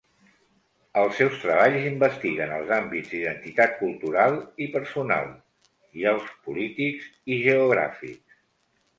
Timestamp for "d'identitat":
3.11-3.75